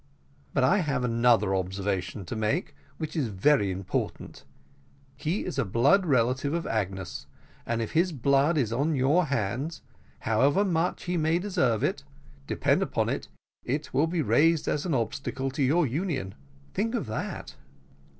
"But 0.55 0.63
I 0.63 0.79
have 0.79 1.03
another 1.03 1.53
observation 1.53 2.25
to 2.25 2.35
make, 2.35 2.73
which 2.97 3.15
is 3.15 3.27
very 3.27 3.69
important: 3.69 4.45
he 5.15 5.45
is 5.45 5.59
a 5.59 5.63
blood 5.63 6.07
relation 6.07 6.55
of 6.55 6.65
Agnes, 6.65 7.27
and 7.67 7.83
if 7.83 7.91
his 7.91 8.11
blood 8.11 8.57
is 8.57 8.73
on 8.73 8.95
your 8.95 9.25
hands, 9.25 9.83
however 10.21 10.65
much 10.65 11.03
he 11.03 11.17
may 11.17 11.37
deserve 11.37 11.83
it, 11.83 12.03
depend 12.47 12.81
upon 12.81 13.09
it, 13.09 13.27
it 13.63 13.93
will 13.93 14.07
be 14.07 14.23
raised 14.23 14.67
as 14.67 14.87
an 14.87 14.95
obstacle 14.95 15.51
to 15.51 15.61
your 15.61 15.85
union; 15.85 16.33
think 16.73 16.95
of 16.95 17.05
that." 17.05 17.53